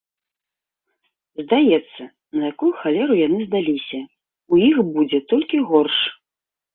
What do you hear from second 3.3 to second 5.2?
здаліся, у іх будзе